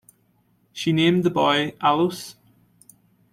She 0.73 0.93
named 0.93 1.23
the 1.23 1.29
boy 1.29 1.75
Alois. 1.79 2.33